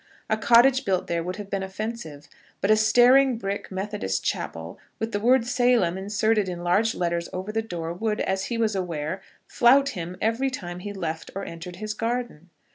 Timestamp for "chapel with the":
4.25-5.19